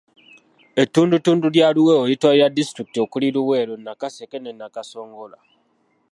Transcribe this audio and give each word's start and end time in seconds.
Ettundutundu 0.81 1.47
lya 1.55 1.67
Luweero 1.75 2.09
litwalira 2.09 2.47
disitulikiti 2.57 2.99
okuli; 3.05 3.27
Luweero, 3.35 3.73
Nakaseke 3.85 4.37
ne 4.39 4.51
Nakasongola. 4.53 5.37